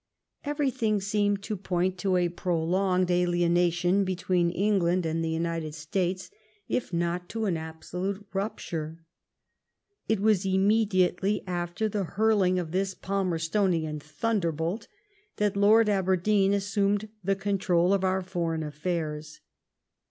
[0.43, 6.31] Everything seemed to point to a prolonged alienation between England and the United States,
[6.67, 9.05] if not to an absolute rupture.
[10.09, 14.87] It was immediately after the hurling of this Palmer stonian thunderbolt
[15.35, 19.39] that Lord Aberdeen assumed the con trol of our foreign relations.